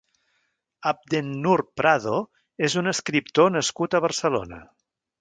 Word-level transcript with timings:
Abdennur 0.91 1.59
Prado 1.81 2.15
és 2.71 2.79
un 2.83 2.93
escriptor 2.95 3.55
nascut 3.59 4.01
a 4.01 4.07
Barcelona. 4.11 4.65